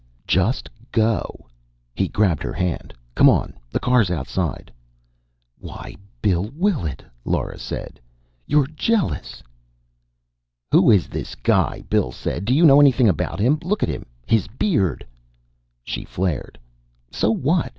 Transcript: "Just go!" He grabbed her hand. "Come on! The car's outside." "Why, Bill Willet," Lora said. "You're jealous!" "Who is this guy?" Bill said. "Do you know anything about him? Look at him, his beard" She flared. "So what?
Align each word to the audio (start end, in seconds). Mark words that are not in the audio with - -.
"Just 0.25 0.67
go!" 0.91 1.45
He 1.93 2.07
grabbed 2.07 2.41
her 2.41 2.53
hand. 2.53 2.91
"Come 3.13 3.29
on! 3.29 3.53
The 3.69 3.79
car's 3.79 4.09
outside." 4.09 4.71
"Why, 5.59 5.95
Bill 6.23 6.49
Willet," 6.55 7.03
Lora 7.23 7.59
said. 7.59 7.99
"You're 8.47 8.65
jealous!" 8.65 9.43
"Who 10.71 10.89
is 10.89 11.05
this 11.07 11.35
guy?" 11.35 11.83
Bill 11.87 12.11
said. 12.11 12.45
"Do 12.45 12.55
you 12.55 12.65
know 12.65 12.81
anything 12.81 13.09
about 13.09 13.39
him? 13.39 13.59
Look 13.61 13.83
at 13.83 13.89
him, 13.89 14.07
his 14.25 14.47
beard" 14.47 15.05
She 15.91 16.03
flared. 16.03 16.57
"So 17.11 17.29
what? 17.29 17.69